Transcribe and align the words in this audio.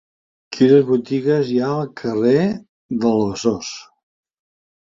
Quines 0.55 0.85
botigues 0.87 1.51
hi 1.51 1.59
ha 1.65 1.69
al 1.73 1.91
carrer 2.03 2.33
del 3.05 3.23
Besòs? 3.29 3.71